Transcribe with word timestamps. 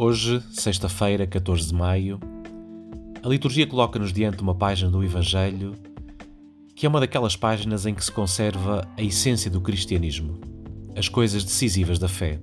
Hoje, 0.00 0.40
sexta-feira, 0.52 1.26
14 1.26 1.66
de 1.66 1.74
maio, 1.74 2.20
a 3.20 3.28
liturgia 3.28 3.66
coloca-nos 3.66 4.12
diante 4.12 4.40
uma 4.40 4.54
página 4.54 4.88
do 4.88 5.02
Evangelho 5.02 5.74
que 6.76 6.86
é 6.86 6.88
uma 6.88 7.00
daquelas 7.00 7.34
páginas 7.34 7.84
em 7.84 7.92
que 7.92 8.04
se 8.04 8.12
conserva 8.12 8.86
a 8.96 9.02
essência 9.02 9.50
do 9.50 9.60
cristianismo, 9.60 10.38
as 10.94 11.08
coisas 11.08 11.42
decisivas 11.42 11.98
da 11.98 12.06
fé. 12.06 12.38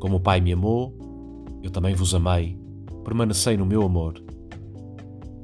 Como 0.00 0.16
o 0.16 0.20
Pai 0.20 0.40
me 0.40 0.52
amou, 0.52 0.92
eu 1.62 1.70
também 1.70 1.94
vos 1.94 2.12
amei, 2.12 2.58
permanecei 3.04 3.56
no 3.56 3.64
meu 3.64 3.84
amor. 3.84 4.20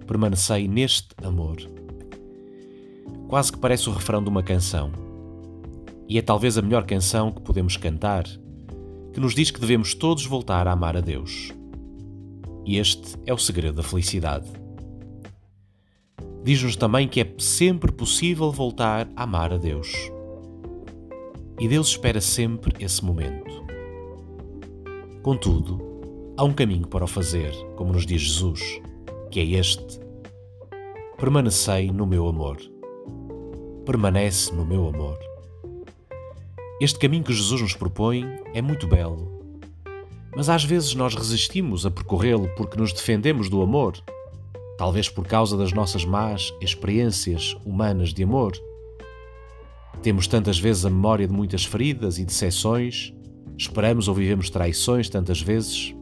Permanecei 0.08 0.66
neste 0.66 1.10
amor. 1.22 1.58
Quase 3.28 3.52
que 3.52 3.58
parece 3.60 3.88
o 3.88 3.92
refrão 3.92 4.24
de 4.24 4.28
uma 4.28 4.42
canção. 4.42 4.90
E 6.08 6.18
é 6.18 6.22
talvez 6.22 6.58
a 6.58 6.62
melhor 6.62 6.84
canção 6.84 7.30
que 7.30 7.40
podemos 7.42 7.76
cantar 7.76 8.24
que 9.12 9.20
nos 9.20 9.34
diz 9.34 9.50
que 9.50 9.60
devemos 9.60 9.94
todos 9.94 10.24
voltar 10.24 10.66
a 10.68 10.72
amar 10.72 10.96
a 10.96 11.00
Deus. 11.00 11.52
E 12.64 12.78
este 12.78 13.18
é 13.26 13.34
o 13.34 13.38
segredo 13.38 13.76
da 13.76 13.82
felicidade. 13.82 14.48
Diz-nos 16.42 16.76
também 16.76 17.06
que 17.06 17.20
é 17.20 17.34
sempre 17.38 17.92
possível 17.92 18.50
voltar 18.50 19.08
a 19.14 19.22
amar 19.24 19.52
a 19.52 19.56
Deus. 19.56 19.92
E 21.58 21.68
Deus 21.68 21.88
espera 21.88 22.20
sempre 22.20 22.72
esse 22.82 23.04
momento. 23.04 23.64
Contudo, 25.22 25.78
há 26.36 26.44
um 26.44 26.52
caminho 26.52 26.86
para 26.86 27.04
o 27.04 27.08
fazer, 27.08 27.52
como 27.76 27.92
nos 27.92 28.06
diz 28.06 28.22
Jesus, 28.22 28.80
que 29.30 29.40
é 29.40 29.44
este: 29.58 30.00
Permanecei 31.18 31.90
no 31.90 32.06
meu 32.06 32.26
amor. 32.26 32.56
Permanece 33.84 34.54
no 34.54 34.64
meu 34.64 34.88
amor. 34.88 35.29
Este 36.80 36.98
caminho 36.98 37.22
que 37.22 37.34
Jesus 37.34 37.60
nos 37.60 37.74
propõe 37.74 38.24
é 38.54 38.62
muito 38.62 38.86
belo, 38.86 39.30
mas 40.34 40.48
às 40.48 40.64
vezes 40.64 40.94
nós 40.94 41.14
resistimos 41.14 41.84
a 41.84 41.90
percorrê-lo 41.90 42.48
porque 42.56 42.78
nos 42.78 42.90
defendemos 42.90 43.50
do 43.50 43.60
amor, 43.60 44.02
talvez 44.78 45.06
por 45.06 45.26
causa 45.26 45.58
das 45.58 45.74
nossas 45.74 46.06
más 46.06 46.54
experiências 46.58 47.54
humanas 47.66 48.14
de 48.14 48.22
amor. 48.22 48.52
Temos 50.02 50.26
tantas 50.26 50.58
vezes 50.58 50.86
a 50.86 50.88
memória 50.88 51.28
de 51.28 51.34
muitas 51.34 51.66
feridas 51.66 52.18
e 52.18 52.24
decepções, 52.24 53.12
esperamos 53.58 54.08
ou 54.08 54.14
vivemos 54.14 54.48
traições 54.48 55.10
tantas 55.10 55.42
vezes. 55.42 55.94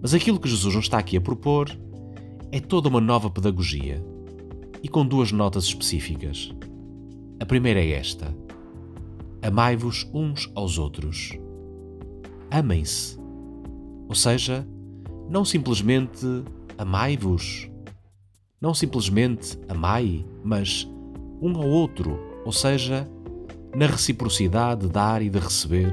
Mas 0.00 0.14
aquilo 0.14 0.38
que 0.38 0.48
Jesus 0.48 0.76
nos 0.76 0.84
está 0.84 0.98
aqui 0.98 1.16
a 1.16 1.20
propor 1.20 1.68
é 2.52 2.60
toda 2.60 2.88
uma 2.88 3.00
nova 3.00 3.28
pedagogia 3.28 4.00
e 4.80 4.86
com 4.86 5.04
duas 5.04 5.32
notas 5.32 5.64
específicas. 5.64 6.52
A 7.40 7.44
primeira 7.44 7.80
é 7.80 7.90
esta 7.90 8.41
Amai-vos 9.42 10.08
uns 10.14 10.48
aos 10.54 10.78
outros. 10.78 11.36
Amem-se. 12.48 13.18
Ou 14.08 14.14
seja, 14.14 14.64
não 15.28 15.44
simplesmente 15.44 16.24
amai-vos. 16.78 17.68
Não 18.60 18.72
simplesmente 18.72 19.58
amai, 19.68 20.24
mas 20.44 20.88
um 21.40 21.56
ao 21.56 21.66
outro, 21.66 22.16
ou 22.44 22.52
seja, 22.52 23.08
na 23.74 23.86
reciprocidade 23.86 24.82
de 24.82 24.92
dar 24.92 25.22
e 25.22 25.28
de 25.28 25.40
receber. 25.40 25.90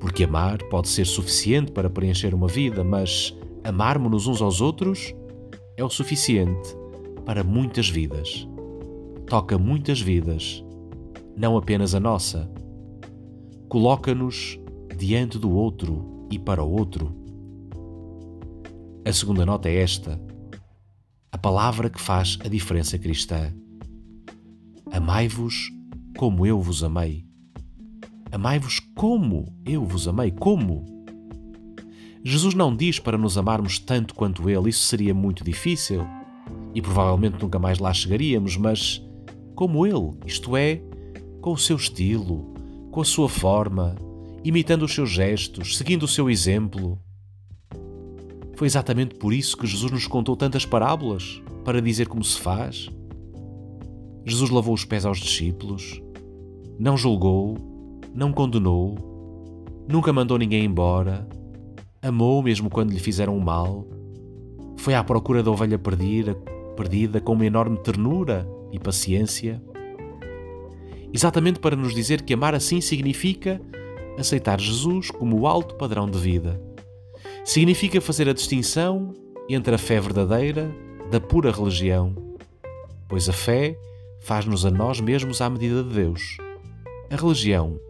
Porque 0.00 0.24
amar 0.24 0.62
pode 0.70 0.88
ser 0.88 1.04
suficiente 1.04 1.72
para 1.72 1.90
preencher 1.90 2.32
uma 2.32 2.48
vida, 2.48 2.82
mas 2.82 3.36
amarmos-nos 3.62 4.26
uns 4.26 4.40
aos 4.40 4.62
outros 4.62 5.14
é 5.76 5.84
o 5.84 5.90
suficiente 5.90 6.74
para 7.26 7.44
muitas 7.44 7.90
vidas. 7.90 8.48
Toca 9.26 9.58
muitas 9.58 10.00
vidas 10.00 10.64
não 11.38 11.56
apenas 11.56 11.94
a 11.94 12.00
nossa. 12.00 12.50
Coloca-nos 13.68 14.58
diante 14.96 15.38
do 15.38 15.50
outro 15.50 16.26
e 16.30 16.38
para 16.38 16.62
o 16.62 16.70
outro. 16.70 17.14
A 19.04 19.12
segunda 19.12 19.46
nota 19.46 19.68
é 19.68 19.76
esta: 19.76 20.20
a 21.30 21.38
palavra 21.38 21.88
que 21.88 22.00
faz 22.00 22.38
a 22.44 22.48
diferença 22.48 22.98
cristã. 22.98 23.52
Amai-vos 24.90 25.70
como 26.16 26.44
eu 26.44 26.60
vos 26.60 26.82
amei. 26.82 27.24
Amai-vos 28.32 28.80
como 28.94 29.46
eu 29.64 29.84
vos 29.84 30.08
amei. 30.08 30.30
Como? 30.32 30.84
Jesus 32.24 32.52
não 32.54 32.74
diz 32.74 32.98
para 32.98 33.16
nos 33.16 33.38
amarmos 33.38 33.78
tanto 33.78 34.14
quanto 34.14 34.50
Ele, 34.50 34.70
isso 34.70 34.80
seria 34.80 35.14
muito 35.14 35.44
difícil 35.44 36.04
e 36.74 36.82
provavelmente 36.82 37.40
nunca 37.40 37.58
mais 37.58 37.78
lá 37.78 37.92
chegaríamos, 37.94 38.56
mas 38.56 39.02
como 39.54 39.86
Ele, 39.86 40.14
isto 40.26 40.56
é, 40.56 40.82
com 41.40 41.52
o 41.52 41.58
seu 41.58 41.76
estilo, 41.76 42.52
com 42.90 43.00
a 43.00 43.04
sua 43.04 43.28
forma, 43.28 43.94
imitando 44.44 44.84
os 44.84 44.94
seus 44.94 45.10
gestos, 45.10 45.76
seguindo 45.76 46.02
o 46.04 46.08
seu 46.08 46.28
exemplo. 46.30 46.98
Foi 48.56 48.66
exatamente 48.66 49.14
por 49.14 49.32
isso 49.32 49.56
que 49.56 49.66
Jesus 49.66 49.92
nos 49.92 50.06
contou 50.06 50.36
tantas 50.36 50.64
parábolas 50.64 51.40
para 51.64 51.80
dizer 51.80 52.08
como 52.08 52.24
se 52.24 52.38
faz. 52.40 52.88
Jesus 54.24 54.50
lavou 54.50 54.74
os 54.74 54.84
pés 54.84 55.06
aos 55.06 55.18
discípulos, 55.18 56.02
não 56.78 56.96
julgou, 56.96 57.56
não 58.14 58.32
condenou, 58.32 58.96
nunca 59.88 60.12
mandou 60.12 60.36
ninguém 60.38 60.64
embora, 60.64 61.28
amou 62.02 62.42
mesmo 62.42 62.68
quando 62.68 62.90
lhe 62.90 62.98
fizeram 62.98 63.36
o 63.36 63.40
mal, 63.40 63.86
foi 64.76 64.94
à 64.94 65.02
procura 65.02 65.42
da 65.42 65.50
ovelha 65.50 65.78
perdida, 65.78 66.34
perdida 66.76 67.20
com 67.20 67.32
uma 67.32 67.46
enorme 67.46 67.78
ternura 67.78 68.48
e 68.72 68.78
paciência 68.78 69.62
exatamente 71.12 71.58
para 71.58 71.76
nos 71.76 71.94
dizer 71.94 72.22
que 72.22 72.34
amar 72.34 72.54
assim 72.54 72.80
significa 72.80 73.60
aceitar 74.18 74.60
Jesus 74.60 75.10
como 75.10 75.40
o 75.40 75.46
alto 75.46 75.74
padrão 75.76 76.10
de 76.10 76.18
vida. 76.18 76.60
Significa 77.44 78.00
fazer 78.00 78.28
a 78.28 78.32
distinção 78.32 79.14
entre 79.48 79.74
a 79.74 79.78
fé 79.78 80.00
verdadeira 80.00 80.70
da 81.10 81.20
pura 81.20 81.50
religião, 81.50 82.14
pois 83.08 83.28
a 83.28 83.32
fé 83.32 83.78
faz-nos 84.20 84.66
a 84.66 84.70
nós 84.70 85.00
mesmos 85.00 85.40
à 85.40 85.48
medida 85.48 85.82
de 85.82 85.94
Deus. 85.94 86.36
A 87.10 87.16
religião 87.16 87.80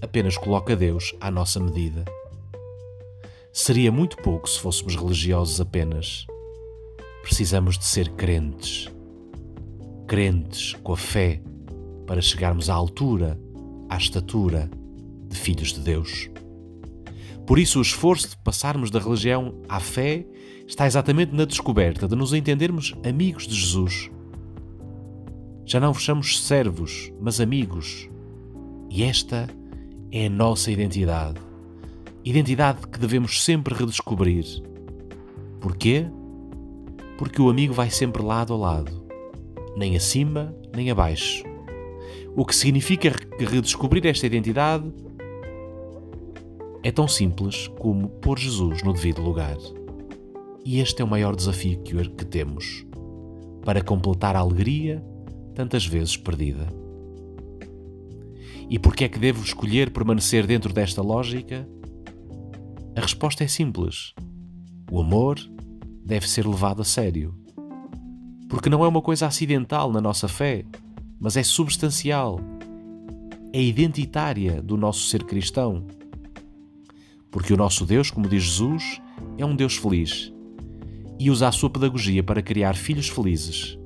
apenas 0.00 0.36
coloca 0.36 0.76
Deus 0.76 1.14
à 1.20 1.30
nossa 1.30 1.58
medida. 1.58 2.04
Seria 3.52 3.90
muito 3.90 4.16
pouco 4.18 4.48
se 4.48 4.60
fôssemos 4.60 4.94
religiosos 4.94 5.60
apenas. 5.60 6.26
Precisamos 7.22 7.78
de 7.78 7.84
ser 7.84 8.10
crentes. 8.10 8.92
Crentes 10.06 10.74
com 10.82 10.92
a 10.92 10.96
fé 10.96 11.40
para 12.06 12.20
chegarmos 12.20 12.68
à 12.70 12.74
altura, 12.74 13.38
à 13.88 13.96
estatura 13.96 14.70
de 15.28 15.36
filhos 15.36 15.72
de 15.72 15.80
Deus. 15.80 16.30
Por 17.46 17.58
isso, 17.58 17.78
o 17.78 17.82
esforço 17.82 18.30
de 18.30 18.36
passarmos 18.38 18.90
da 18.90 18.98
religião 18.98 19.54
à 19.68 19.80
fé 19.80 20.26
está 20.66 20.86
exatamente 20.86 21.34
na 21.34 21.44
descoberta 21.44 22.08
de 22.08 22.16
nos 22.16 22.32
entendermos 22.32 22.94
amigos 23.06 23.46
de 23.46 23.54
Jesus. 23.54 24.10
Já 25.66 25.80
não 25.80 25.92
vos 25.92 26.02
chamamos 26.02 26.42
servos, 26.42 27.12
mas 27.20 27.40
amigos. 27.40 28.08
E 28.90 29.02
esta 29.02 29.48
é 30.10 30.26
a 30.26 30.30
nossa 30.30 30.70
identidade. 30.70 31.40
Identidade 32.24 32.86
que 32.86 32.98
devemos 32.98 33.42
sempre 33.42 33.74
redescobrir. 33.74 34.44
Porquê? 35.60 36.06
Porque 37.18 37.40
o 37.40 37.50
amigo 37.50 37.74
vai 37.74 37.90
sempre 37.90 38.22
lado 38.22 38.54
a 38.54 38.56
lado, 38.56 39.04
nem 39.76 39.96
acima 39.96 40.54
nem 40.74 40.90
abaixo 40.90 41.53
o 42.36 42.44
que 42.44 42.54
significa 42.54 43.10
que 43.10 43.44
redescobrir 43.44 44.06
esta 44.06 44.26
identidade 44.26 44.92
é 46.82 46.90
tão 46.90 47.06
simples 47.06 47.68
como 47.78 48.08
pôr 48.08 48.38
Jesus 48.38 48.82
no 48.82 48.92
devido 48.92 49.22
lugar. 49.22 49.56
E 50.64 50.80
este 50.80 51.00
é 51.00 51.04
o 51.04 51.08
maior 51.08 51.36
desafio 51.36 51.82
que 51.82 52.24
temos 52.24 52.84
para 53.64 53.82
completar 53.82 54.36
a 54.36 54.40
alegria 54.40 55.02
tantas 55.54 55.86
vezes 55.86 56.16
perdida. 56.16 56.66
E 58.68 58.78
por 58.78 58.96
que 58.96 59.04
é 59.04 59.08
que 59.08 59.18
devo 59.18 59.42
escolher 59.42 59.90
permanecer 59.90 60.46
dentro 60.46 60.72
desta 60.72 61.02
lógica? 61.02 61.68
A 62.96 63.00
resposta 63.00 63.44
é 63.44 63.48
simples. 63.48 64.14
O 64.90 65.00
amor 65.00 65.38
deve 66.04 66.28
ser 66.28 66.46
levado 66.46 66.82
a 66.82 66.84
sério. 66.84 67.34
Porque 68.48 68.68
não 68.68 68.84
é 68.84 68.88
uma 68.88 69.02
coisa 69.02 69.26
acidental 69.26 69.92
na 69.92 70.00
nossa 70.00 70.28
fé, 70.28 70.64
mas 71.24 71.38
é 71.38 71.42
substancial, 71.42 72.38
é 73.50 73.58
identitária 73.58 74.60
do 74.60 74.76
nosso 74.76 75.08
ser 75.08 75.24
cristão. 75.24 75.86
Porque 77.30 77.50
o 77.50 77.56
nosso 77.56 77.86
Deus, 77.86 78.10
como 78.10 78.28
diz 78.28 78.42
Jesus, 78.42 79.00
é 79.38 79.46
um 79.46 79.56
Deus 79.56 79.74
feliz 79.74 80.30
e 81.18 81.30
usa 81.30 81.48
a 81.48 81.52
sua 81.52 81.70
pedagogia 81.70 82.22
para 82.22 82.42
criar 82.42 82.74
filhos 82.76 83.08
felizes, 83.08 83.78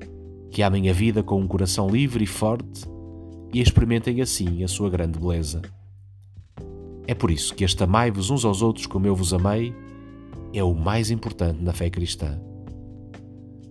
que 0.51 0.61
amem 0.61 0.89
a 0.89 0.93
vida 0.93 1.23
com 1.23 1.39
um 1.39 1.47
coração 1.47 1.87
livre 1.87 2.25
e 2.25 2.27
forte 2.27 2.85
e 3.53 3.61
experimentem 3.61 4.19
assim 4.19 4.61
a 4.61 4.67
sua 4.67 4.89
grande 4.89 5.17
beleza. 5.17 5.61
É 7.07 7.13
por 7.13 7.31
isso 7.31 7.55
que 7.55 7.63
este 7.63 7.81
amai-vos 7.81 8.29
uns 8.29 8.43
aos 8.43 8.61
outros 8.61 8.85
como 8.85 9.07
eu 9.07 9.15
vos 9.15 9.33
amei 9.33 9.73
é 10.53 10.61
o 10.61 10.75
mais 10.75 11.09
importante 11.09 11.63
na 11.63 11.71
fé 11.71 11.89
cristã. 11.89 12.37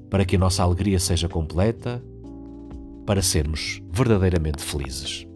Para 0.09 0.25
que 0.25 0.37
a 0.37 0.39
nossa 0.39 0.63
alegria 0.63 0.99
seja 0.99 1.29
completa, 1.29 2.03
para 3.09 3.23
sermos 3.23 3.81
verdadeiramente 3.91 4.63
felizes. 4.63 5.27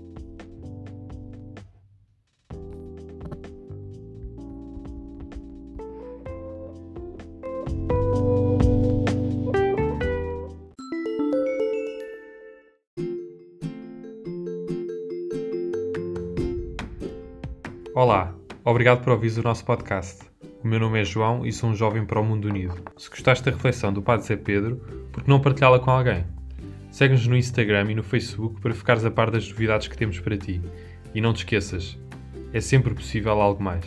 Olá, 17.95 18.35
obrigado 18.63 19.03
por 19.03 19.15
ouvir 19.15 19.39
o 19.39 19.43
nosso 19.43 19.65
podcast. 19.65 20.21
O 20.63 20.69
meu 20.69 20.79
nome 20.79 21.01
é 21.01 21.05
João 21.07 21.47
e 21.47 21.51
sou 21.51 21.71
um 21.71 21.75
jovem 21.75 22.05
para 22.05 22.21
o 22.21 22.23
mundo 22.23 22.49
unido. 22.49 22.75
Se 22.99 23.09
gostaste 23.09 23.43
da 23.43 23.51
reflexão 23.51 23.91
do 23.91 24.03
Padre 24.03 24.27
Zé 24.27 24.37
Pedro, 24.37 24.77
por 25.11 25.25
que 25.25 25.31
não 25.31 25.41
partilhá-la 25.41 25.79
com 25.79 25.91
alguém? 25.91 26.27
Segue-nos 26.93 27.27
no 27.27 27.35
Instagram 27.35 27.91
e 27.91 27.95
no 27.95 28.03
Facebook 28.03 28.61
para 28.61 28.75
ficares 28.75 29.03
a 29.03 29.11
par 29.11 29.31
das 29.31 29.49
novidades 29.49 29.89
que 29.89 29.97
temos 29.97 30.21
para 30.21 30.37
ti. 30.37 30.61
E 31.15 31.23
não 31.23 31.33
te 31.33 31.39
esqueças, 31.39 31.99
é 32.53 32.61
sempre 32.61 32.95
possível 32.95 33.41
algo 33.41 33.63
mais. 33.63 33.85